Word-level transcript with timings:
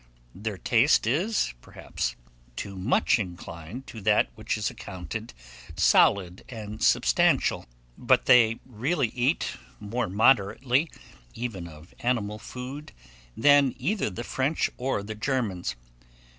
Their 0.33 0.57
taste 0.57 1.05
is, 1.05 1.53
perhaps, 1.61 2.15
too 2.55 2.75
much 2.75 3.19
inclined 3.19 3.85
to 3.85 4.01
that 4.01 4.29
which 4.33 4.57
is 4.57 4.71
accounted 4.71 5.31
solid 5.77 6.43
and 6.49 6.83
substantial; 6.83 7.67
but 7.99 8.25
they 8.25 8.59
really 8.65 9.09
eat 9.09 9.57
more 9.79 10.09
moderately, 10.09 10.89
even 11.35 11.67
of 11.67 11.93
animal 11.99 12.39
food, 12.39 12.93
than 13.37 13.75
either 13.77 14.09
the 14.09 14.23
French 14.23 14.71
or 14.75 15.03
the 15.03 15.13
Germans. 15.13 15.75